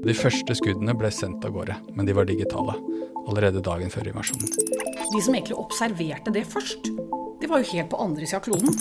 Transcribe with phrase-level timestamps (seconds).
[0.00, 2.74] De første skuddene ble sendt av gårde, men de var digitale.
[3.28, 4.48] Allerede dagen før invasjonen.
[5.12, 6.88] De som egentlig observerte det først,
[7.42, 8.72] de var jo helt på andre sida av kloden.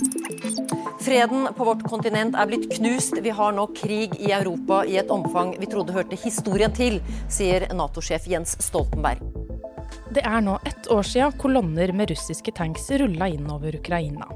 [1.01, 3.17] Freden på vårt kontinent er blitt knust.
[3.25, 6.99] Vi har nå krig i Europa i et omfang vi trodde hørte historien til,
[7.29, 9.21] sier Nato-sjef Jens Stoltenberg.
[10.13, 14.27] Det er nå ett år siden kolonner med russiske tanks rulla inn over Ukraina.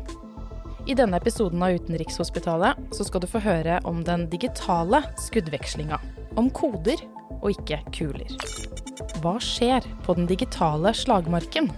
[0.86, 5.98] I denne episoden av Utenrikshospitalet så skal du få høre om den digitale skuddvekslinga.
[6.36, 7.00] Om koder
[7.42, 8.32] og ikke kuler.
[9.24, 11.70] Hva skjer på den digitale slagmarken?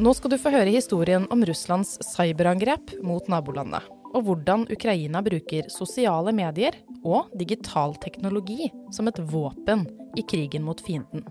[0.00, 3.82] Nå skal du få høre historien om Russlands cyberangrep mot nabolandet.
[4.14, 9.84] Og hvordan Ukraina bruker sosiale medier og digital teknologi som et våpen
[10.18, 11.26] i krigen mot fienden.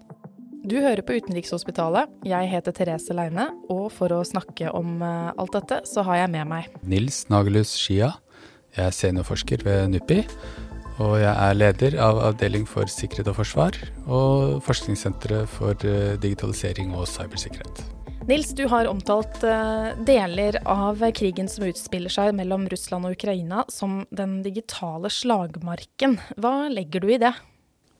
[0.67, 2.11] Du hører på Utenrikshospitalet.
[2.27, 6.33] Jeg heter Therese Leine, og for å snakke om eh, alt dette, så har jeg
[6.35, 8.17] med meg Nils Nagelhus Skia.
[8.75, 10.19] Jeg er seniorforsker ved NUPI.
[10.99, 16.91] Og jeg er leder av Avdeling for sikkerhet og forsvar og Forskningssenteret for eh, digitalisering
[16.91, 17.85] og cybersikkerhet.
[18.27, 23.63] Nils, du har omtalt uh, deler av krigen som utspiller seg mellom Russland og Ukraina
[23.71, 26.19] som den digitale slagmarken.
[26.37, 27.31] Hva legger du i det?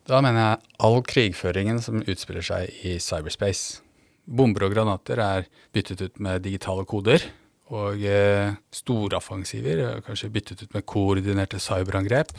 [0.10, 3.80] Da mener jeg all krigføringen som utspiller seg i cyberspace.
[4.30, 7.24] Bomber og granater er byttet ut med digitale koder.
[7.70, 12.34] Og store storaffensiver er kanskje byttet ut med koordinerte cyberangrep.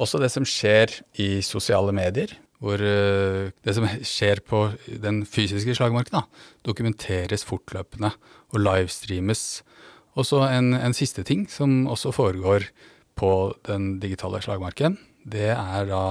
[0.00, 5.74] Også det som skjer i sosiale medier, hvor uh, det som skjer på den fysiske
[5.76, 8.12] slagmarken, da, dokumenteres fortløpende
[8.52, 9.62] og livestreames.
[10.16, 12.68] Og så en, en, siste ting som også foregår
[13.18, 16.04] på den digitale slagmarken, det er da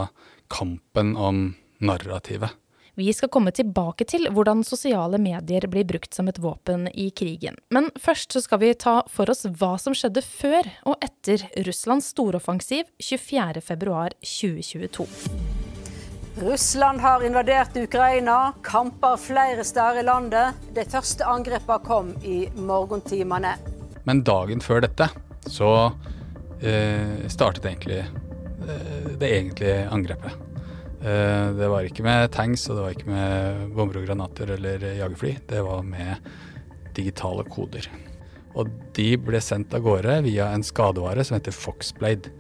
[0.51, 1.43] kampen om
[1.81, 2.53] narrativet.
[3.01, 7.57] Vi skal komme tilbake til hvordan sosiale medier blir brukt som et våpen i krigen.
[7.73, 12.11] Men først så skal vi ta for oss hva som skjedde før og etter Russlands
[12.13, 15.09] storoffensiv 24.2.2022.
[16.43, 20.53] Russland har invadert Ukraina, kamper flere steder i landet.
[20.77, 23.57] De første angrepene kom i morgentimene.
[24.05, 25.09] Men dagen før dette
[25.49, 25.89] så
[26.61, 30.50] eh, startet egentlig eh, det egentlige angrepet.
[31.01, 34.85] Eh, det var ikke med tanks og det var ikke med bomber og granater eller
[34.99, 35.35] jagerfly.
[35.49, 36.31] Det var med
[36.97, 37.87] digitale koder.
[38.53, 42.33] Og de ble sendt av gårde via en skadevare som heter Foxblade.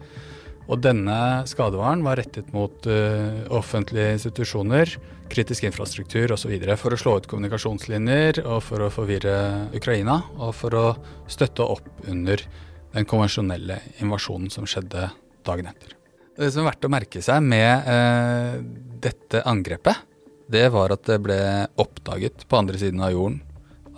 [0.71, 1.17] Og denne
[1.49, 4.93] skadevaren var rettet mot uh, offentlige institusjoner,
[5.31, 6.53] kritisk infrastruktur osv.
[6.79, 10.85] for å slå ut kommunikasjonslinjer og for å forvirre Ukraina, og for å
[11.31, 12.43] støtte opp under
[12.91, 15.09] den konvensjonelle invasjonen som skjedde
[15.47, 16.00] dagen etter.
[16.41, 18.55] Det som er verdt å merke seg med eh,
[19.03, 20.07] dette angrepet,
[20.49, 21.37] det var at det ble
[21.79, 23.37] oppdaget på andre siden av jorden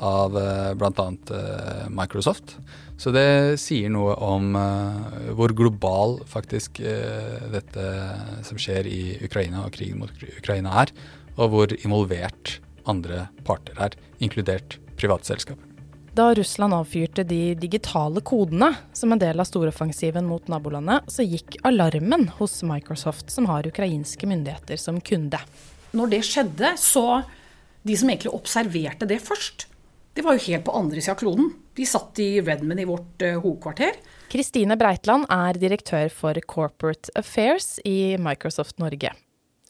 [0.04, 1.06] av eh, bl.a.
[1.38, 2.58] Eh, Microsoft.
[3.00, 7.88] Så det sier noe om eh, hvor global faktisk uh, dette
[8.46, 10.94] som skjer i Ukraina og krigen mot Ukraina er,
[11.38, 12.58] og hvor involvert
[12.90, 15.73] andre parter er, inkludert private selskaper.
[16.14, 21.58] Da Russland avfyrte de digitale kodene som en del av storoffensiven mot nabolandet, så gikk
[21.66, 25.40] alarmen hos Microsoft, som har ukrainske myndigheter som kunde.
[25.98, 27.24] Når det skjedde, så
[27.84, 29.66] De som egentlig observerte det først,
[30.16, 31.50] det var jo helt på andre sida av kloden.
[31.76, 33.98] De satt i Redman i vårt uh, hovedkvarter.
[34.32, 39.12] Kristine Breitland er direktør for Corporate Affairs i Microsoft Norge.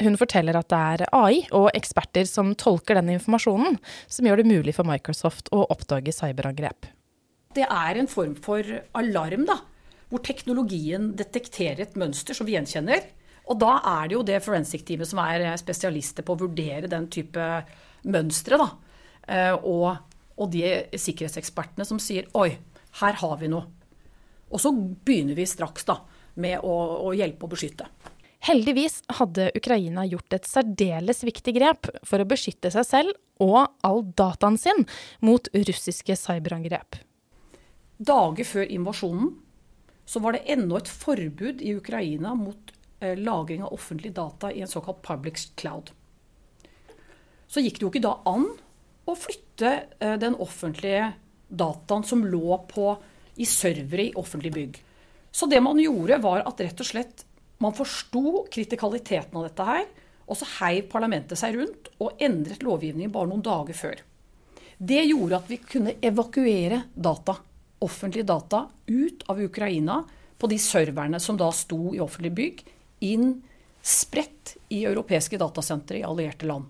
[0.04, 4.50] Hun forteller at det er AI og eksperter som tolker den informasjonen, som gjør det
[4.52, 6.90] mulig for Microsoft å oppdage cyberangrep.
[7.54, 9.60] Det er en form for alarm, da,
[10.10, 13.06] hvor teknologien detekterer et mønster som vi gjenkjenner.
[13.52, 17.48] Og da er det jo det forensic-teamet som er spesialister på å vurdere den type
[18.10, 18.70] mønstre, da.
[19.24, 20.66] Eh, og og de
[20.98, 22.56] sikkerhetsekspertene som sier oi,
[23.02, 23.68] her har vi noe.
[24.54, 26.00] Og så begynner vi straks da
[26.42, 26.74] med å,
[27.10, 27.88] å hjelpe og beskytte.
[28.44, 34.04] Heldigvis hadde Ukraina gjort et særdeles viktig grep for å beskytte seg selv og all
[34.20, 34.84] dataen sin
[35.24, 37.00] mot russiske cyberangrep.
[38.04, 39.32] Dager før invasjonen
[40.04, 44.60] så var det ennå et forbud i Ukraina mot eh, lagring av offentlige data i
[44.66, 45.94] en såkalt public cloud.
[47.48, 48.50] Så gikk det jo ikke da an
[49.08, 51.14] å flytte eh, den offentlige
[51.48, 52.92] dataen som lå på,
[53.40, 54.82] i servere i offentlige bygg.
[55.32, 57.24] Så det man gjorde, var at rett og slett
[57.64, 59.86] man forsto kritikaliteten av dette her.
[60.24, 64.04] Og så heiv parlamentet seg rundt og endret lovgivningen bare noen dager før.
[64.78, 67.38] Det gjorde at vi kunne evakuere data,
[67.84, 70.02] offentlige data, ut av Ukraina
[70.40, 72.64] på de serverne som da sto i offentlige bygg,
[73.08, 73.36] inn
[73.84, 76.68] spredt i europeiske datasentre i allierte land.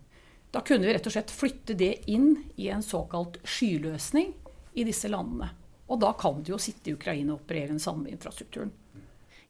[0.53, 4.33] Da kunne vi rett og slett flytte det inn i en såkalt skyløsning
[4.77, 5.49] i disse landene.
[5.89, 8.73] Og da kan det jo sitte i Ukraina og operere den samme infrastrukturen.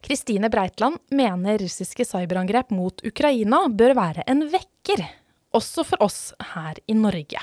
[0.04, 5.00] Kristine Breitland mener russiske cyberangrep mot Ukraina bør være en vekker,
[5.56, 6.18] også for oss
[6.52, 7.40] her i Norge.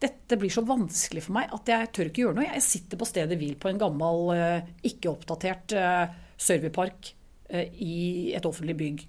[0.00, 2.46] Dette blir så vanskelig for meg at jeg tør ikke gjøre noe.
[2.48, 7.12] Jeg sitter på stedet hvil på en gammel, eh, ikke oppdatert eh, serverpark
[7.52, 7.98] eh, i
[8.36, 9.04] et offentlig bygg.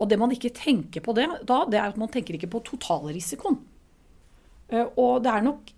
[0.00, 2.64] Og det man ikke tenker på det, da, det er at man tenker ikke på
[2.72, 3.60] totalrisikoen.
[4.96, 5.68] Og det er nok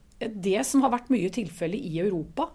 [0.47, 2.53] det som har vært mye tilfelle i Europa.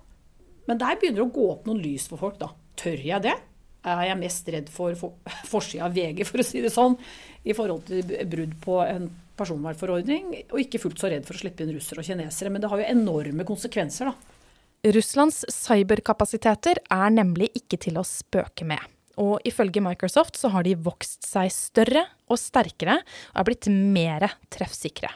[0.72, 2.54] Men der begynner det å gå opp noen lys for folk, da.
[2.82, 3.38] Tør jeg det?
[3.82, 4.98] Er jeg mest redd for
[5.52, 6.98] forsida av VG, for å si det sånn,
[7.46, 9.08] i forhold til brudd på en
[9.40, 12.52] personvernforordning, og ikke fullt så redd for å slippe inn russere og kinesere.
[12.54, 14.38] Men det har jo enorme konsekvenser, da.
[14.82, 18.82] Russlands cyberkapasiteter er nemlig ikke til å spøke med.
[19.22, 24.26] Og ifølge Microsoft så har de vokst seg større og sterkere og er blitt mer
[24.54, 25.12] treffsikre.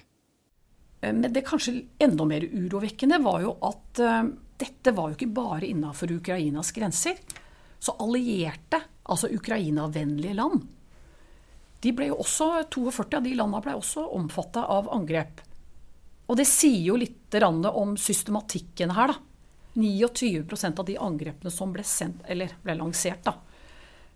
[1.02, 4.28] Eh, men det kanskje enda mer urovekkende var jo at uh,
[4.62, 7.18] dette var jo ikke bare innafor Ukrainas grenser.
[7.86, 10.64] Så allierte, altså Ukraina-vennlige land,
[11.86, 15.44] de ble jo også, 42 av de landene ble også omfatta av angrep.
[16.26, 19.20] Og det sier jo litt om systematikken her, da.
[19.76, 22.24] 29% av de angrepene som ble, sendt,
[22.64, 23.34] ble lansert, da,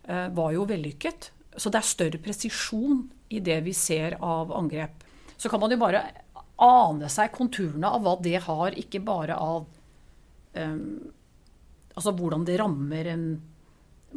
[0.08, 1.30] eh, var jo vellykket.
[1.54, 5.04] Så det er større presisjon i det vi ser av angrep.
[5.36, 6.02] Så kan man jo bare
[6.56, 9.66] ane seg konturene av hva det har, ikke bare av
[10.54, 11.12] um,
[11.90, 13.24] Altså hvordan det rammer en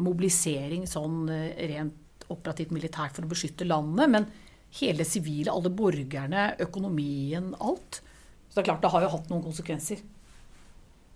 [0.02, 4.28] mobilisering sånn eh, rent operativt militært for å beskytte landet, men
[4.80, 8.02] hele sivile, alle borgerne, økonomien, alt.
[8.48, 10.02] Så det er klart det har jo hatt noen konsekvenser.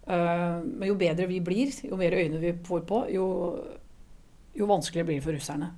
[0.08, 3.28] Eh, men jo bedre vi blir, jo mer øyne vi får på, jo,
[4.58, 5.72] jo vanskeligere blir det for russerne.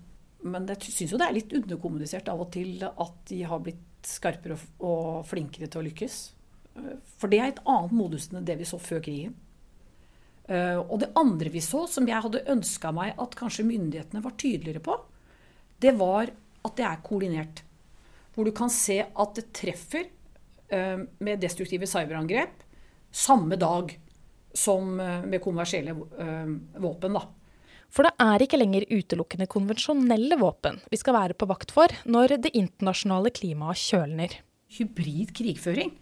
[0.50, 4.08] Men jeg syns jo det er litt underkommunisert av og til at de har blitt
[4.08, 4.56] skarpere
[4.86, 6.20] og flinkere til å lykkes.
[6.76, 9.38] Eh, for det er et annet modus enn det vi så før krigen.
[10.50, 14.38] Eh, og det andre vi så, som jeg hadde ønska meg at kanskje myndighetene var
[14.40, 14.96] tydeligere på,
[15.80, 16.32] det var
[16.66, 17.62] at det er koordinert.
[18.34, 20.08] Hvor du kan se at det treffer
[20.72, 22.62] uh, med destruktive cyberangrep
[23.12, 23.92] samme dag
[24.56, 27.16] som uh, med konversielle våpen.
[27.16, 27.24] da.
[27.90, 32.38] For det er ikke lenger utelukkende konvensjonelle våpen vi skal være på vakt for når
[32.46, 34.36] det internasjonale klimaet kjølner.
[34.78, 35.96] Hybrid krigføring.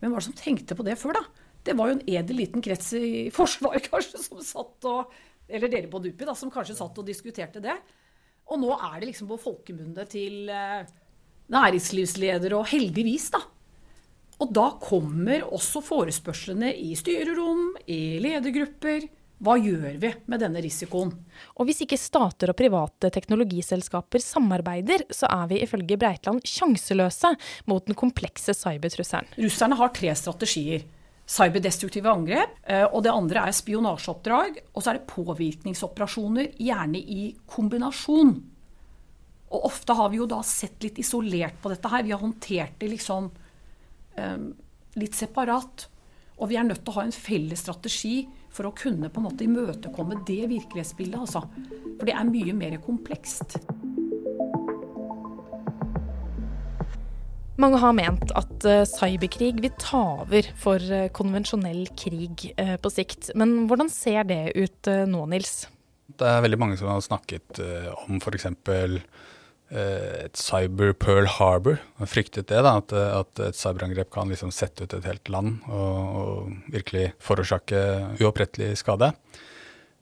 [0.00, 1.43] Hvem var det som tenkte på det før, da?
[1.64, 5.14] Det var jo en edel liten krets i Forsvaret kanskje som satt og
[5.48, 7.74] Eller dere på Dupi, da, som kanskje satt og diskuterte det.
[8.48, 10.86] Og nå er det liksom på folkemunne til eh,
[11.52, 13.42] næringslivsledere, og heldigvis, da.
[14.40, 19.06] Og da kommer også forespørslene i styrerom, i ledergrupper.
[19.44, 21.10] Hva gjør vi med denne risikoen?
[21.58, 27.34] Og hvis ikke stater og private teknologiselskaper samarbeider, så er vi ifølge Breitland sjanseløse
[27.68, 29.28] mot den komplekse cybertrusselen.
[29.36, 30.86] Russerne har tre strategier
[31.26, 32.58] cyberdestruktive angrep.
[32.68, 34.60] Eh, og det andre er spionasjeoppdrag.
[34.74, 38.34] Og så er det påvirkningsoperasjoner, gjerne i kombinasjon.
[39.54, 42.04] Og ofte har vi jo da sett litt isolert på dette her.
[42.04, 44.46] Vi har håndtert det liksom um,
[44.98, 45.86] litt separat.
[46.40, 48.24] Og vi er nødt til å ha en felles strategi
[48.54, 51.20] for å kunne på en måte imøtekomme det virkelighetsbildet.
[51.20, 51.44] Altså.
[51.94, 53.60] For det er mye mer komplekst.
[57.60, 62.90] Mange har ment at uh, cyberkrig vil ta over for uh, konvensjonell krig uh, på
[62.90, 63.30] sikt.
[63.38, 65.68] Men hvordan ser det ut nå, Nils?
[66.18, 67.58] Det er veldig mange som har snakket
[68.04, 68.44] om f.eks.
[69.74, 71.78] et cyber Pearl Harbor.
[71.98, 75.64] Og fryktet det, da, at, at et cyberangrep kan liksom sette ut et helt land
[75.70, 77.80] og, og virkelig forårsake
[78.20, 79.14] uopprettelig skade.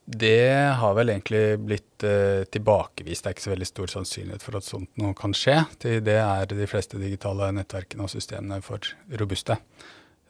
[0.04, 3.23] Det har vel egentlig blitt eh, tilbakevist.
[3.23, 5.61] Det er ikke så veldig stor sannsynlighet for at sånt noe kan skje.
[5.78, 8.82] Det er de fleste digitale nettverkene og systemene for
[9.21, 9.61] robuste.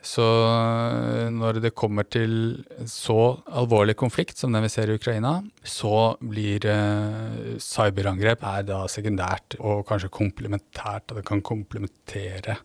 [0.02, 5.38] Så eh, når det kommer til så alvorlig konflikt som den vi ser i Ukraina,
[5.62, 11.08] så blir eh, cyberangrep er da sekundært og kanskje komplementært.
[11.08, 12.58] Og det kan komplementere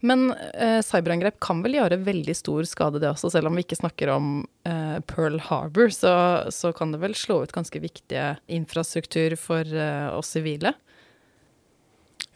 [0.00, 3.32] men eh, cyberangrep kan vel gjøre veldig stor skade, det også.
[3.34, 4.30] Selv om vi ikke snakker om
[4.68, 6.14] eh, Pearl Harbor, så,
[6.54, 10.74] så, kan det vel slå ut ganske viktige infrastruktur for eh, oss sivile?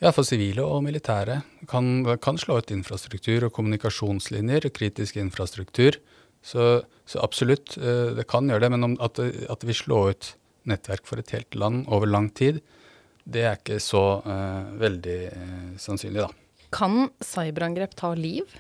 [0.02, 1.40] Ja, for sivile og militære.
[1.70, 5.96] Kan, kan slå ut infrastruktur og kommunikasjonslinjer, kritisk infrastruktur.
[6.44, 8.72] Så, så absolutt, eh, det kan gjøre det.
[8.76, 10.32] Men at, at vi slår ut
[10.66, 12.60] nettverk for et helt land over lang tid,
[13.26, 16.45] det er ikke så uh, veldig uh, sannsynlig, da.
[16.75, 18.56] Kan cyberangrep ta liv?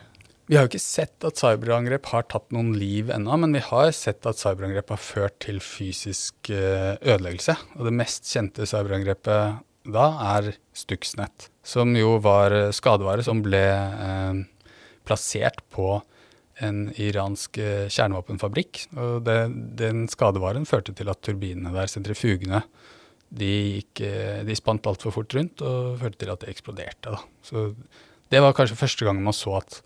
[0.46, 3.90] Vi har jo ikke sett at cyberangrep har tatt noen liv ennå, men vi har
[3.96, 7.56] sett at cyberangrep har ført til fysisk eh, ødeleggelse.
[7.74, 14.44] Og det mest kjente cyberangrepet da er Stuxnet, som jo var skadevare som ble eh,
[15.06, 15.96] plassert på
[16.62, 18.86] en iransk eh, kjernevåpenfabrikk.
[18.96, 19.40] Og det,
[19.82, 22.62] den skadevaren førte til at turbinene der, sentrifugene,
[23.30, 27.14] de, gikk, eh, de spant altfor fort rundt og førte til at det eksploderte.
[27.14, 27.20] Da.
[27.46, 27.68] Så
[28.32, 29.80] det var kanskje første gang man så at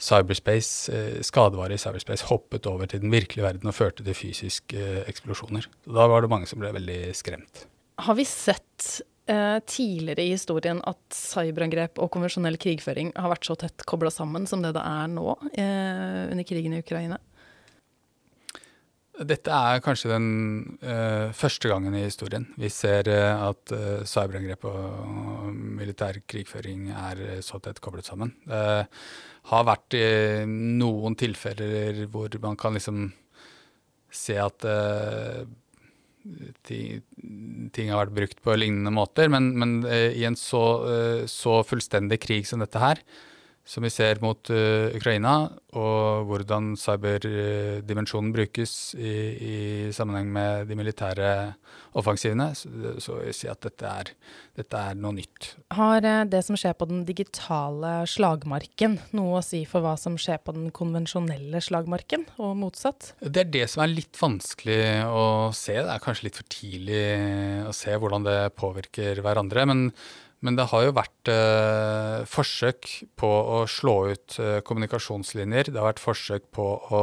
[0.00, 5.04] cyberspace, eh, skadevare i cyberspace hoppet over til den virkelige verden og førte til fysiske
[5.10, 5.68] eksplosjoner.
[5.84, 7.66] Så da var det mange som ble veldig skremt.
[8.00, 13.58] Har vi sett eh, tidligere i historien at cyberangrep og konvensjonell krigføring har vært så
[13.60, 17.20] tett kobla sammen som det det er nå eh, under krigen i Ukraina?
[19.20, 20.28] Dette er kanskje den
[20.80, 27.42] uh, første gangen i historien vi ser uh, at uh, cyberangrep og militær krigføring er
[27.44, 28.32] så tett koblet sammen.
[28.46, 28.86] Det
[29.50, 29.96] har vært
[30.46, 33.08] noen tilfeller hvor man kan liksom
[34.12, 34.66] se at
[36.68, 37.00] ting,
[37.72, 40.62] ting, har vært brukt på lignende måter, men, men i en så,
[41.30, 43.00] så fullstendig krig som dette her,
[43.66, 45.34] som vi ser mot uh, Ukraina,
[45.78, 49.12] og hvordan cyberdimensjonen brukes i,
[49.50, 49.56] i,
[49.94, 51.28] sammenheng med de militære
[51.98, 52.70] offensivene, så,
[53.02, 54.10] så vil jeg si at dette er,
[54.58, 55.52] dette er, noe nytt.
[55.74, 60.18] Har eh, det som skjer på den digitale slagmarken noe å si for hva som
[60.20, 63.12] skjer på den konvensjonelle slagmarken, og motsatt?
[63.22, 65.26] Det er det som er litt vanskelig å
[65.56, 65.78] se.
[65.78, 67.04] Det er kanskje litt for tidlig
[67.70, 69.66] å se hvordan det påvirker hverandre.
[69.70, 69.86] men
[70.40, 72.88] men det har jo vært eh, forsøk
[73.20, 75.68] på å slå ut eh, kommunikasjonslinjer.
[75.68, 76.66] Det har vært forsøk på
[76.96, 77.02] å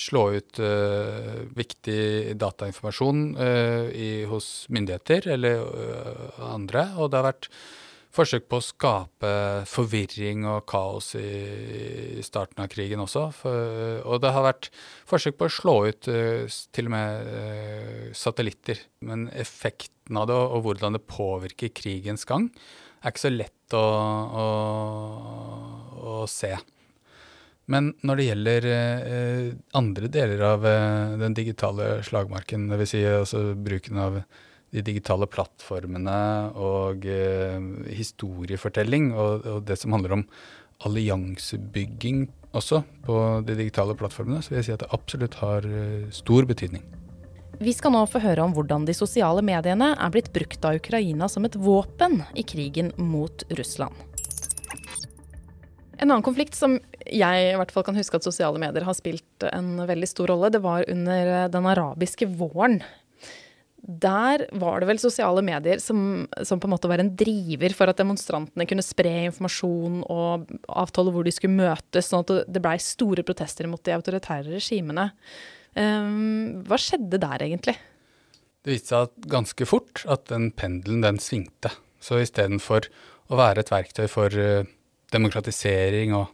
[0.00, 2.00] slå ut eh, viktig
[2.40, 6.88] datainformasjon eh, i, hos myndigheter eller eh, andre.
[6.96, 7.50] Og det har vært
[8.14, 9.32] forsøk på å skape
[9.68, 13.26] forvirring og kaos i, starten av krigen også.
[13.36, 14.70] For, og det har vært
[15.08, 18.80] forsøk på å slå ut uh, til og med uh, satellitter.
[19.04, 22.48] Men effekten av det og, hvordan det påvirker krigens gang,
[23.02, 23.84] er ikke så lett å,
[24.42, 24.48] å,
[26.16, 26.56] å se.
[27.68, 32.94] Men når det gjelder eh, andre deler av eh, den digitale slagmarken, dvs.
[32.94, 34.22] Si, altså bruken av
[34.74, 36.18] de digitale plattformene
[36.58, 37.58] og eh,
[37.96, 40.24] historiefortelling, og, og, det som handler om
[40.86, 43.16] alliansebygging også på
[43.48, 46.84] de digitale plattformene, så vil jeg si at det absolutt har eh, stor betydning.
[47.58, 51.26] Vi skal nå få høre om hvordan de sosiale mediene er blitt brukt av Ukraina
[51.32, 53.96] som et våpen i krigen mot Russland.
[55.98, 56.76] En annen konflikt som
[57.08, 60.52] jeg i hvert fall kan huske at sosiale medier har spilt en veldig stor rolle,
[60.54, 62.78] det var under den arabiske våren
[63.78, 67.90] der var det vel sosiale medier som, som, på en måte var en driver for
[67.90, 72.76] at demonstrantene kunne spre informasjon og avtale hvor de skulle møtes, sånn at det blei
[72.82, 75.08] store protester mot de autoritære regimene.
[75.78, 77.76] Um, hva skjedde der, egentlig?
[78.66, 81.70] Det viste seg ganske fort at den pendelen, den svingte.
[82.02, 82.90] Så istedenfor
[83.30, 84.66] å være et verktøy for uh,
[85.14, 86.26] demokratisering og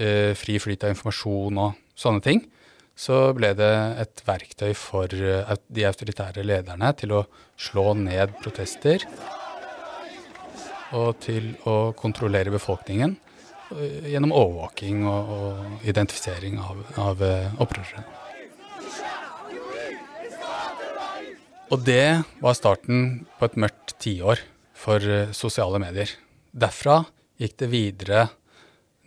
[0.00, 2.46] uh, fri flyt av informasjon og sånne ting,
[2.98, 3.72] så ble det
[4.02, 7.22] et verktøy for eh, de autoritære lederne til å
[7.56, 9.04] slå ned protester
[10.92, 18.04] og til å kontrollere befolkningen eh, gjennom overvåking og, og identifisering av, av eh, opprørere.
[21.72, 24.42] Og det var starten på et mørkt tiår
[24.76, 25.00] for
[25.32, 26.10] sosiale medier.
[26.52, 26.98] Derfra
[27.40, 28.26] gikk det videre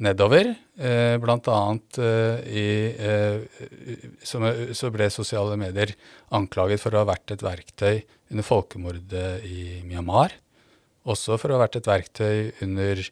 [0.03, 0.49] nedover.
[0.75, 3.43] Eh, blant annet eh, eh,
[4.25, 5.93] så ble sosiale medier
[6.35, 8.01] anklaget for å ha vært et verktøy
[8.33, 10.35] under folkemordet i Myanmar.
[11.07, 13.03] Også for å ha vært et verktøy under,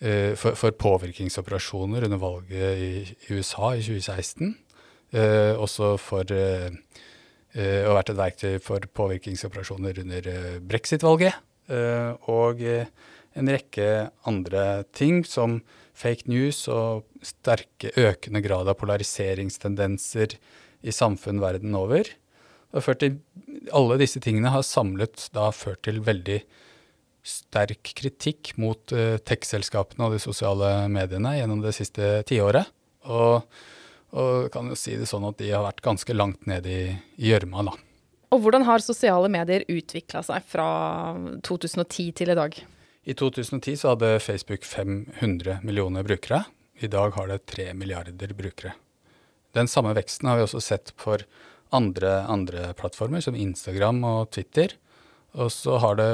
[0.00, 4.54] eh, for, for, påvirkningsoperasjoner under valget i, i USA i 2016.
[5.14, 6.26] Eh, også for
[7.54, 10.24] å ha vært et verktøy for påvirkningsoperasjoner under
[10.66, 11.36] brexit-valget.
[12.26, 12.62] og
[13.34, 15.60] en rekke andre ting som
[15.94, 20.36] fake news og sterke, økende grad av polariseringstendenser
[20.84, 22.08] i samfunn verden over.
[22.74, 23.18] Til,
[23.70, 26.40] alle disse tingene har samlet da ført til veldig
[27.24, 32.68] sterk kritikk mot uh, tech-selskapene og de sosiale mediene gjennom det siste tiåret.
[33.08, 33.46] Og,
[34.18, 36.80] og kan jo si det sånn at de har vært ganske langt ned i
[37.30, 37.78] gjørma, da.
[38.34, 40.68] Og hvordan har sosiale medier utvikla seg fra
[41.46, 42.56] 2010 til i dag?
[43.04, 46.44] I 2010 så hadde Facebook 500 millioner brukere.
[46.80, 48.72] I dag har det 3 milliarder brukere.
[49.52, 51.22] Den samme veksten har vi også sett for
[51.74, 54.72] andre, andre plattformer, som Instagram og Twitter.
[55.36, 56.08] Og så har det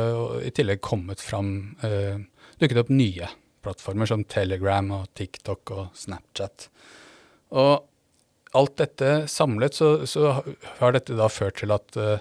[0.49, 2.19] i tillegg kommet fram eh,
[2.59, 3.31] dukket opp nye
[3.63, 6.67] plattformer som Telegram og TikTok og Snapchat.
[7.55, 7.87] Og
[8.57, 10.41] alt dette samlet så, så
[10.81, 12.19] har dette da ført til at eh,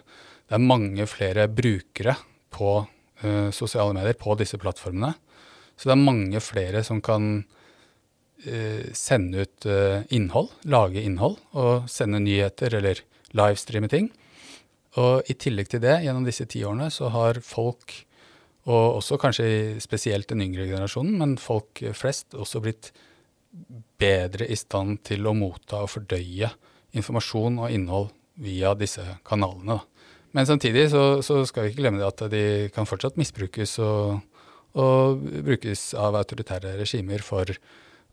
[0.50, 2.20] det er mange flere brukere
[2.54, 2.84] på
[3.24, 5.14] uh, sosiale medier på disse plattformene.
[5.80, 11.90] Så det er mange flere som kan uh, sende ut uh, innhold, lage innhold, og
[11.92, 13.04] sende nyheter eller
[13.38, 14.10] livestreame ting.
[15.00, 17.94] Og i tillegg til det, gjennom disse ti årene, så har folk,
[18.70, 19.50] og også kanskje
[19.84, 22.92] spesielt den yngre generasjonen, men folk flest også blitt
[24.00, 26.50] bedre i stand til å motta og fordøye
[26.98, 28.10] informasjon og innhold
[28.40, 29.80] via disse kanalene.
[30.32, 32.44] Men samtidig så, så skal vi ikke glemme det at de
[32.74, 34.20] kan fortsatt misbrukes og,
[34.78, 37.50] og brukes av autoritære regimer for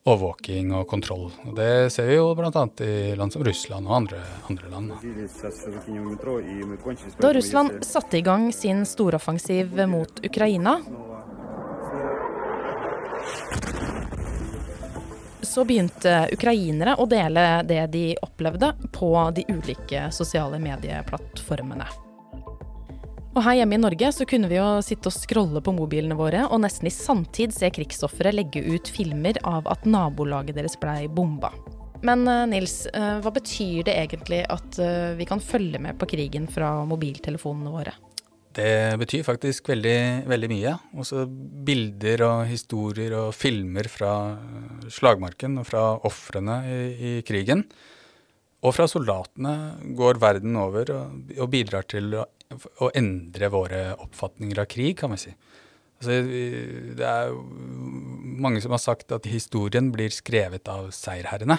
[0.06, 1.26] overvåking og kontroll.
[1.48, 2.62] Og det ser vi jo bl.a.
[2.86, 4.92] i land som Russland og andre, andre land.
[7.18, 10.78] Da Russland satte i gang sin storoffensiv mot Ukraina,
[15.42, 22.05] så begynte ukrainere å dele det de opplevde på de ulike sosiale medieplattformene.
[23.36, 26.46] Og her hjemme i Norge så kunne vi jo sitte og scrolle på mobilene våre
[26.48, 31.50] og nesten i sanntid se krigsofre legge ut filmer av at nabolaget deres blei bomba.
[32.06, 36.08] Men eh, Nils, eh, hva betyr det egentlig at eh, vi kan følge med på
[36.08, 37.92] krigen fra mobiltelefonene våre?
[38.56, 39.98] Det betyr faktisk veldig,
[40.32, 40.72] veldig mye.
[40.96, 44.14] Også bilder og historier og filmer fra
[44.88, 47.66] slagmarken og fra ofrene i, i, krigen.
[48.64, 52.24] Og fra soldatene går verden over og, og bidrar til å
[52.82, 55.32] å endre våre oppfatninger av krig, kan vi si.
[55.96, 56.18] Altså,
[56.98, 57.32] det er
[58.46, 61.58] mange som har sagt at historien blir skrevet av seierherrene.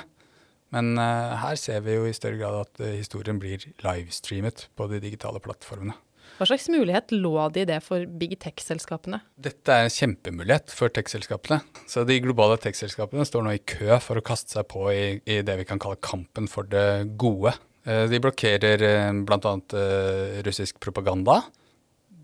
[0.75, 4.89] Men uh, her ser vi jo i større grad at uh, historien blir livestreamet på
[4.91, 5.96] de digitale plattformene.
[6.38, 9.22] Hva slags mulighet lå det i det for big tech-selskapene?
[9.41, 11.62] Dette er en kjempemulighet for tech-selskapene.
[11.89, 15.39] Så de globale tech-selskapene står nå i kø for å kaste seg på i, i
[15.46, 17.56] det vi kan kalle kampen for det gode.
[17.88, 19.53] Eh, de blokkerer eh, bl.a.
[19.79, 21.39] Eh, russisk propaganda.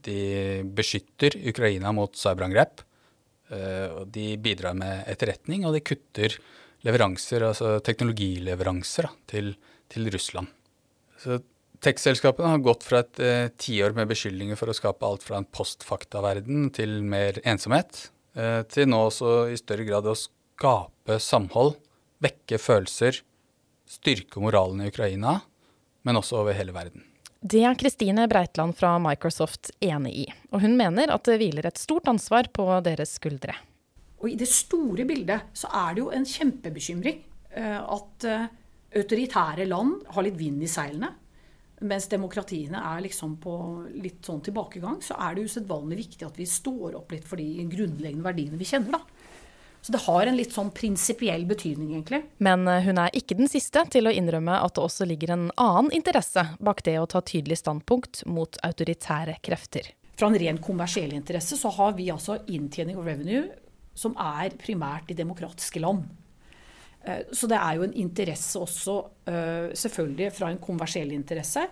[0.03, 2.83] De beskytter Ukraina mot cyberangrep.
[4.09, 6.33] De bidrar med etterretning, og de kutter
[6.87, 9.51] leveranser, altså teknologileveranser til,
[9.91, 10.49] til Russland.
[11.21, 11.37] Så
[11.83, 15.45] Tech-selskapene har gått fra et eh, tiår med beskyldninger for å skape alt fra en
[15.45, 18.07] postfaktaverden til mer ensomhet,
[18.73, 21.75] til nå også i større grad å skape samhold,
[22.23, 23.19] vekke følelser,
[23.85, 25.35] styrke moralen i Ukraina
[26.03, 27.03] men også over hele verden.
[27.43, 31.81] Det er Kristine Breitland fra Microsoft enig i, og hun mener at det hviler et
[31.81, 33.55] stort ansvar på deres skuldre.
[34.23, 37.19] Og I det store bildet så er det jo en kjempebekymring
[37.51, 38.45] eh, at eh,
[38.95, 41.11] autoritære land har litt vind i seilene.
[41.83, 43.57] Mens demokratiene er liksom på
[43.99, 47.65] litt sånn tilbakegang, så er det usedvanlig viktig at vi står opp litt for de
[47.67, 49.01] grunnleggende verdiene vi kjenner.
[49.01, 49.22] da.
[49.83, 52.21] Så det har en litt sånn prinsipiell betydning, egentlig.
[52.39, 55.49] Men eh, hun er ikke den siste til å innrømme at det også ligger en
[55.59, 59.91] annen interesse bak det å ta tydelig standpunkt mot autoritære krefter.
[60.15, 63.49] Fra en ren kommersiell interesse så har vi altså inntjening og revenue
[63.93, 66.07] som er primært i demokratiske land.
[67.03, 71.67] Eh, så det er jo en interesse også, eh, selvfølgelig fra en kommersiell interesse,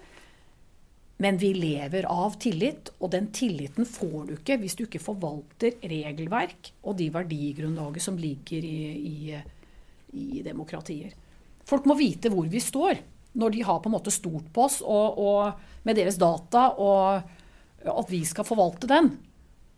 [1.21, 5.75] men vi lever av tillit, og den tilliten får du ikke hvis du ikke forvalter
[5.85, 9.41] regelverk og de verdigrunnlaget som ligger i, i,
[10.17, 11.13] i demokratier.
[11.67, 13.03] Folk må vite hvor vi står
[13.37, 17.91] når de har på en måte stort på oss og, og med deres data, og
[17.91, 19.13] at vi skal forvalte den.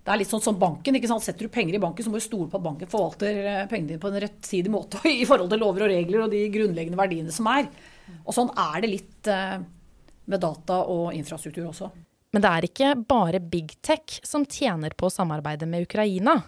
[0.04, 0.96] Det er litt sånn som banken.
[0.98, 1.24] ikke sant?
[1.24, 3.94] Setter du penger i banken, så må du stole på at banken forvalter eh, pengene
[3.94, 7.36] dine på en rettidig måte i forhold til lover og regler og de grunnleggende verdiene
[7.36, 7.70] som er.
[8.24, 9.62] Og sånn er det litt eh,
[10.26, 11.92] med data og infrastruktur også.
[12.34, 16.40] Men det er ikke bare big tech som tjener på samarbeidet med Ukraina.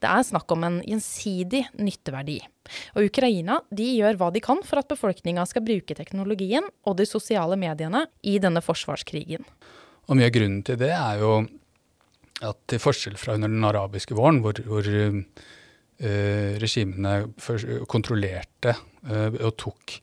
[0.00, 2.38] Det er snakk om en gjensidig nytteverdi.
[2.96, 7.08] Og Ukraina de gjør hva de kan for at befolkninga skal bruke teknologien og de
[7.08, 9.44] sosiale mediene i denne forsvarskrigen.
[10.08, 11.34] Og Mye av grunnen til det er jo
[12.40, 15.20] at til forskjell fra under den arabiske våren, hvor, hvor uh,
[16.60, 18.72] regimene kontrollerte
[19.04, 20.00] uh, og tok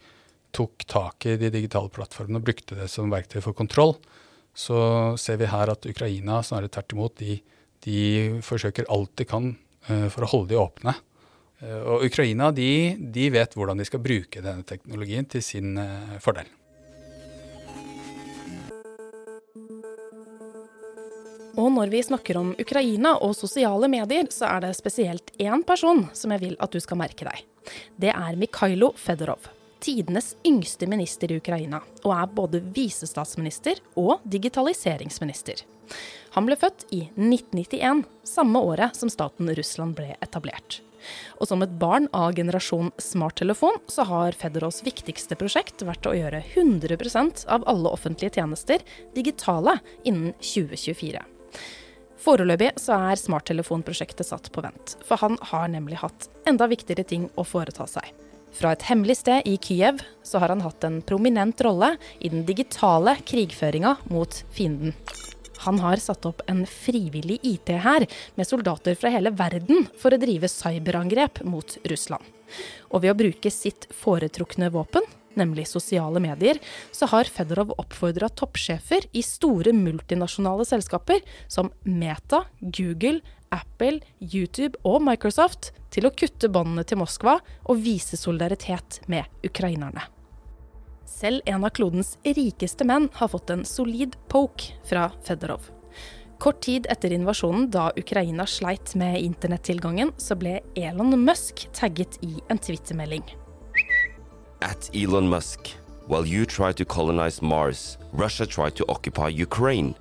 [0.57, 3.95] tok tak i de digitale plattformene og brukte det som verktøy for kontroll,
[4.57, 7.37] så ser vi her at Ukraina snarere tvert imot, de,
[7.85, 7.99] de,
[8.45, 10.95] forsøker alt de kan uh, for å holde de åpne.
[11.61, 16.17] Uh, og Ukraina de, de, vet hvordan de skal bruke denne teknologien til sin uh,
[16.23, 16.49] fordel.
[21.57, 26.03] Og når vi snakker om Ukraina og sosiale medier, så er det spesielt én person
[26.17, 27.45] som jeg vil at du skal merke deg.
[27.97, 35.63] Det er Mikhailo Fedorov tidenes yngste minister i Ukraina, og er både visestatsminister og digitaliseringsminister.
[36.35, 40.81] Han ble født i 1991, samme året som staten Russland ble etablert.
[41.37, 46.43] Og som et barn av generasjon smarttelefon, så har Fedorovs viktigste prosjekt vært å gjøre
[46.55, 48.83] 100% av alle offentlige tjenester
[49.15, 51.23] digitale innen 2024.
[52.17, 57.29] Foreløpig så er smarttelefonprosjektet satt på vent, for han har nemlig hatt enda viktigere ting
[57.37, 58.09] å foreta seg.
[58.57, 62.41] Fra et hemmelig sted i Kyiv så har han hatt en prominent rolle i den
[62.47, 64.95] digitale krigføringa mot fienden.
[65.65, 68.05] Han har satt opp en frivillig IT-hær
[68.37, 72.25] med soldater fra hele verden for å drive cyberangrep mot Russland.
[72.89, 75.05] Og ved å bruke sitt foretrukne våpen,
[75.37, 76.57] nemlig sosiale medier,
[76.89, 83.21] så har Fedorov oppfordra toppsjefer i store multinasjonale selskaper som Meta, Google,
[83.53, 90.03] Apple, YouTube og Microsoft til å kutte båndene til Moskva og vise solidaritet med ukrainerne.
[91.07, 95.71] Selv en av klodens rikeste menn har fått en solid poke fra Fedorov.
[96.37, 102.35] Kort tid etter invasjonen, da Ukraina sleit med internettilgangen, så ble Elon Musk tagget i
[102.51, 103.23] en twittermelding.
[104.61, 105.73] At Elon Musk,
[106.05, 109.95] while you try to colonize Mars, Russia tried to occupy Ukraine.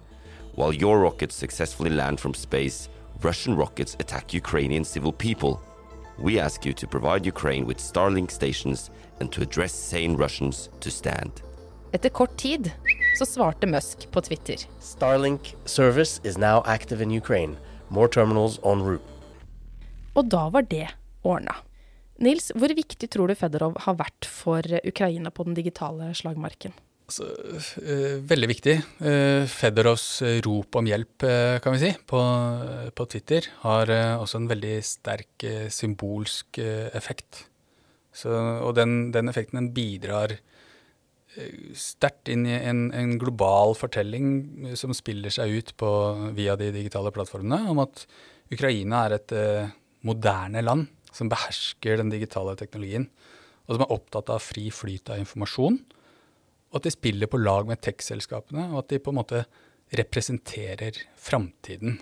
[0.56, 2.90] While your rockets successfully land from space,
[3.22, 5.59] Russian rockets attack Ukrainian civil people.
[6.18, 10.90] We ask you to provide Ukraine with Starlink stations and to address sane Russians to
[10.90, 11.31] stand.
[11.92, 12.72] Etter kort tid
[13.18, 14.57] så svarte Musk på Twitter.
[14.81, 17.57] Starlink service is now active in Ukraine.
[17.88, 19.05] More terminals on route.
[20.14, 20.88] Og da var det
[21.22, 21.57] ordna.
[22.18, 26.72] Nils, hvor viktig tror du Fedorov har vært for Ukraina på den digitale slagmarken?
[27.07, 27.27] Altså,
[27.87, 28.73] eh, veldig viktig.
[28.99, 32.23] Eh, Fedorovs rop om hjelp, eh, kan vi si, på,
[32.99, 37.45] på Twitter har eh, også en veldig sterk eh, symbolsk eh, effekt.
[38.11, 44.29] Så, og den, den effekten den bidrar eh, sterkt inn i en, en global fortelling
[44.66, 45.90] eh, som spiller seg ut på,
[46.35, 48.03] via de digitale plattformene, om at
[48.51, 53.07] Ukraina er et eh, moderne land som behersker den digitale teknologien,
[53.66, 55.79] og som er opptatt av fri flyt av informasjon,
[56.70, 59.44] og at de spiller på lag med tech-selskapene, og at de på en måte
[59.96, 62.00] representerer framtiden.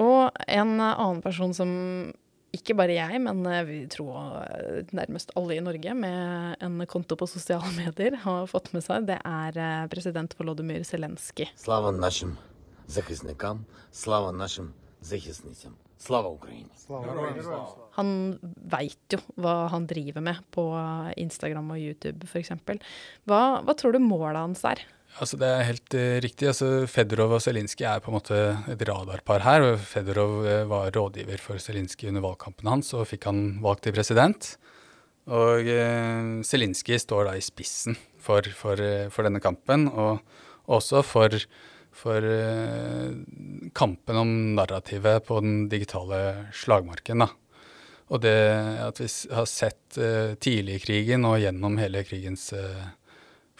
[0.00, 1.70] Og en annen person som
[2.56, 7.18] ikke bare jeg, men eh, vi tror eh, nærmest alle i Norge med en konto
[7.18, 11.52] på sosiale medier har fått med seg, det er eh, president Volodymyr Zelenskyj.
[13.94, 14.74] Slava nashim,
[16.00, 16.70] Slava Ukraini.
[17.98, 18.12] Han
[18.72, 20.64] veit jo hva han driver med på
[21.20, 22.54] Instagram og YouTube f.eks.
[23.28, 24.82] Hva, hva tror du målet hans er?
[25.18, 26.48] Altså, det er helt uh, riktig.
[26.52, 28.36] Altså, Fedorov og Zelinskyj er på en måte
[28.70, 29.64] et radarpar her.
[29.82, 33.96] Fedrov uh, eh, var rådgiver for Zelinskyj under valgkampen hans, og fikk han valgt til
[33.96, 34.52] president.
[35.30, 38.78] Og eh, uh, Zelinskyj står da i spissen for, for,
[39.10, 40.22] for denne kampen, og
[40.70, 41.34] også for
[42.00, 42.24] for
[43.76, 47.26] kampen om narrativet på den digitale slagmarken.
[47.26, 47.28] da.
[48.10, 48.36] Og det
[48.82, 49.98] at vi har sett
[50.42, 52.48] tidlig i krigen og gjennom hele krigens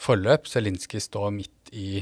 [0.01, 0.49] forløp.
[0.51, 2.01] Zelinskyj stå midt i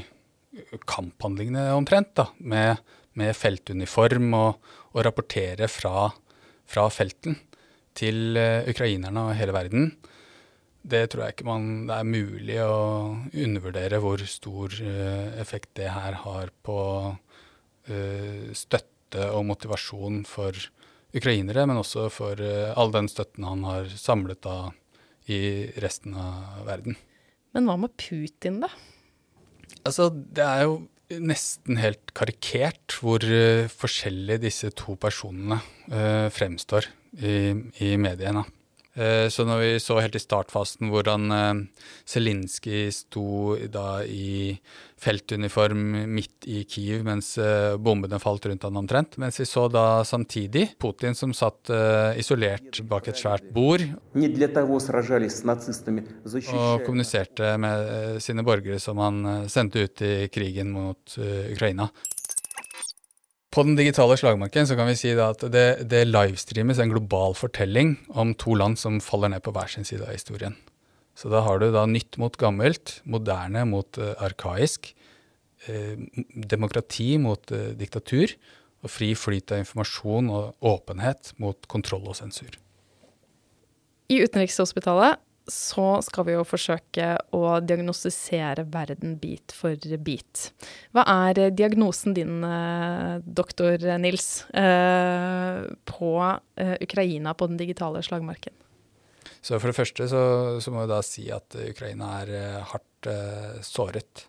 [0.88, 2.80] kamphandlingene omtrent, da, med,
[3.18, 6.08] med feltuniform og, og rapporterer fra,
[6.68, 7.36] fra felten
[7.98, 9.90] til uh, ukrainerne og hele verden.
[10.88, 12.78] Det tror jeg ikke man, det er mulig å
[13.28, 16.78] undervurdere hvor stor uh, effekt det her har på
[17.12, 20.56] uh, støtte og motivasjon for
[21.16, 22.36] ukrainere, men også for
[22.76, 24.56] all den støtten han har samlet da
[25.32, 25.38] i
[25.80, 26.98] resten av verden.
[27.56, 28.68] Men hva med Putin, da?
[29.80, 30.76] Altså, det er jo
[31.24, 33.24] nesten helt karikert hvor
[33.72, 35.62] forskjellig disse to personene
[36.36, 38.44] fremstår i, i mediene.
[38.98, 41.60] Uh, så når vi så helt i startfasen hvordan uh,
[42.08, 44.56] Zelinskyj sto da i
[44.98, 50.02] feltuniform midt i Kiev mens uh, bombene falt rundt han omtrent, mens vi så da
[50.08, 51.70] samtidig Putin som satt
[52.18, 53.84] isolert bak et svært bord
[56.58, 61.86] og kommuniserte med sine borgere som han sendte ut i krigen mot Ukraina.
[63.48, 67.96] På den digitale slagmarken så kan vi si at det, det livestreames en global fortelling
[68.08, 70.56] om to land som faller ned på hver sin side av historien.
[71.18, 74.92] Så da har du da nytt mot gammelt, moderne mot uh, arkaisk,
[75.66, 75.96] eh,
[76.52, 78.36] demokrati mot uh, diktatur,
[78.84, 82.52] og fri flyt av informasjon og åpenhet mot kontroll og sensur.
[84.08, 90.50] I Utenrikshospitalet så skal vi jo forsøke å diagnostisere verden bit for bit.
[90.92, 96.12] Hva er diagnosen din, eh, doktor Nils, eh, på
[96.56, 98.52] eh, Ukraina på den digitale slagmarken?
[99.40, 103.06] Så For det første så, så må vi da si at Ukraina er hardt
[103.62, 104.26] såret.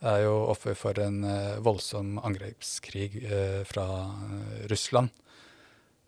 [0.00, 1.24] Det er jo offer for en
[1.64, 3.24] voldsom angrepskrig
[3.66, 3.86] fra
[4.68, 5.10] Russland.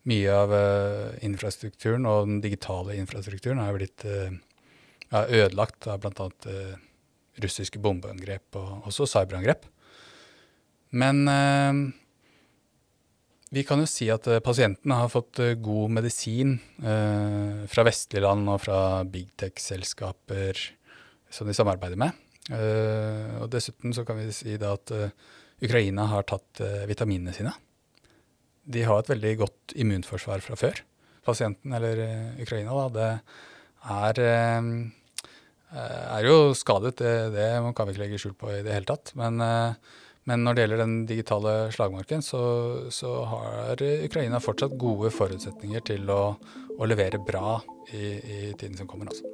[0.05, 0.53] Mye av
[1.25, 4.05] infrastrukturen og den digitale infrastrukturen er blitt
[5.13, 6.29] ja, ødelagt av bl.a.
[6.49, 6.77] Eh,
[7.43, 9.67] russiske bombeangrep og også cyberangrep.
[10.93, 11.99] Men eh,
[13.53, 18.25] Vi kan jo si at eh, pasientene har fått eh, god medisin eh, fra vestlige
[18.25, 20.61] land og fra big tech-selskaper
[21.33, 22.17] som de samarbeider med.
[22.49, 24.95] Eh, og dessuten så kan vi si at
[25.63, 27.53] Ukraina har tatt vitaminene sine.
[28.65, 30.81] De har et veldig godt immunforsvar fra før.
[31.23, 32.01] Pasienten, eller
[32.43, 34.23] Ukraina, da, det er,
[35.81, 36.97] er jo skadet.
[37.01, 39.15] Det, det kan vi ikke legge skjul på i det hele tatt.
[39.19, 42.43] Men, eh, men når det gjelder den digitale slagmarken, så,
[42.95, 46.23] så har Ukraina fortsatt gode forutsetninger til å,
[46.79, 47.59] å levere bra
[47.91, 49.11] i, i tiden som kommer.
[49.11, 49.27] Altså.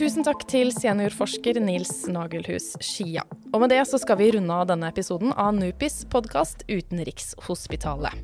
[0.00, 3.20] Tusen takk til seniorforsker Nils Nagelhus Skia.
[3.52, 8.16] Og med det så skal vi runde av denne episoden av Nupis podkast Utenrikshospitalet.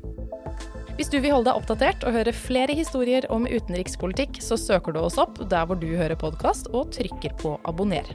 [0.97, 5.03] Hvis du vil holde deg oppdatert og høre flere historier om utenrikspolitikk, så søker du
[5.03, 8.09] oss opp der hvor du hører podkast og trykker på abonner.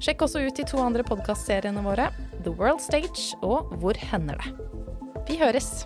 [0.00, 2.08] Sjekk også ut de to andre podkastseriene våre,
[2.46, 4.54] The World Stage og Hvor hender det?
[5.28, 5.84] Vi høres!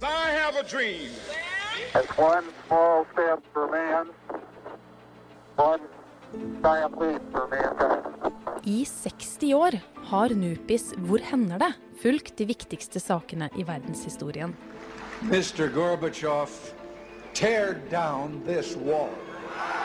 [0.00, 1.12] I have a dream.
[1.92, 4.08] It's one small step for man,
[5.60, 5.84] one
[6.64, 8.32] giant leap for mankind.
[8.64, 9.76] I 60 år
[10.08, 11.74] har Nupis Hvor hender det?
[12.02, 14.56] Fulgt de viktigste sakene i verdenshistorien.
[15.22, 15.68] Mr.
[15.72, 16.50] Gorbachev,
[17.34, 19.10] tear down this wall.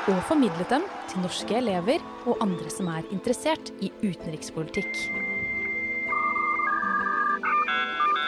[0.08, 4.97] Og formidlet dem til norske elever og andre som er interessert i utenrikspolitikk.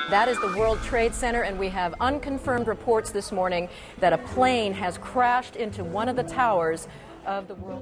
[0.10, 3.70] That is the World Trade Center, and we have unconfirmed reports this morning
[4.00, 6.88] that a plane has crashed into one of the towers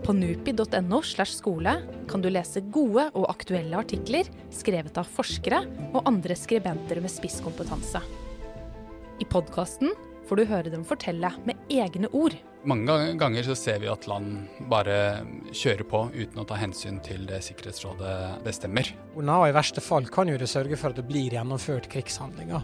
[0.06, 1.74] På nupi.no slash skole
[2.10, 8.04] kan du lese gode og aktuelle artikler skrevet av forskere og andre skribenter med spisskompetanse.
[9.22, 9.94] I podkasten
[10.30, 12.38] får du høre dem fortelle med egne ord.
[12.70, 17.26] Mange ganger så ser vi at land bare kjører på uten å ta hensyn til
[17.30, 18.94] det Sikkerhetsrådet bestemmer.
[19.18, 22.62] Og I verste fall kan jo det sørge for at det blir gjennomført krigshandlinger.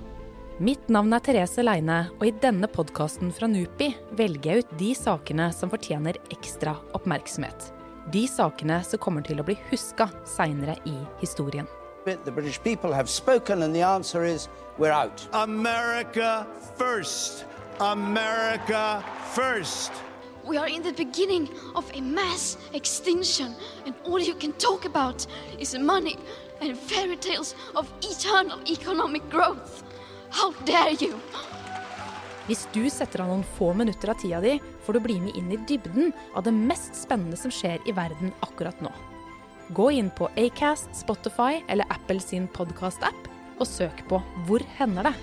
[0.58, 4.88] Mitt navn er Therese Leine, og i denne podkasten fra NUPI velger jeg ut de
[4.98, 7.68] sakene som fortjener ekstra oppmerksomhet.
[8.10, 11.70] De sakene som kommer til å bli huska seinere i historien.
[12.08, 15.28] The British people have spoken, and the answer is we're out.
[15.32, 17.46] America first.
[17.80, 19.04] America
[19.36, 19.92] first.
[20.44, 23.54] We are in the beginning of a mass extinction,
[23.86, 25.28] and all you can talk about
[25.60, 26.18] is money
[26.62, 29.84] and fairy tales of eternal economic growth.
[30.30, 31.16] How dare you!
[32.48, 34.54] Hvis du setter av noen få minutter av tida di,
[34.86, 38.32] får du bli med inn i dybden av det mest spennende som skjer i verden
[38.46, 38.92] akkurat nå.
[39.76, 45.16] Gå inn på Acast, Spotify eller Apple sin podkast-app og søk på Hvor hender det?